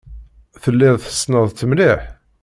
Telliḍ 0.63 0.95
tessneḍ-t 0.99 1.61
mliḥ? 1.69 2.01